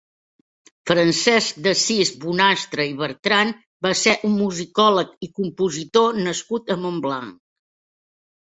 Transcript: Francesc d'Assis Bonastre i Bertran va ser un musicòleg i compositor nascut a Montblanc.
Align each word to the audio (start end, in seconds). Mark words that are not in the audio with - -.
Francesc 0.91 1.59
d'Assis 1.67 2.11
Bonastre 2.23 2.87
i 2.93 2.95
Bertran 3.03 3.53
va 3.89 3.93
ser 4.01 4.15
un 4.31 4.35
musicòleg 4.39 5.15
i 5.29 5.31
compositor 5.39 6.19
nascut 6.25 6.75
a 6.75 6.81
Montblanc. 6.87 7.33